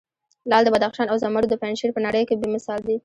[0.49, 2.97] لعل د بدخشان او زمرود د پنجشیر په نړې کې بې مثال دي.